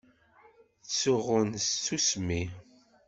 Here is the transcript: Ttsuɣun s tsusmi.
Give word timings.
Ttsuɣun 0.83 1.49
s 1.65 1.67
tsusmi. 1.71 2.41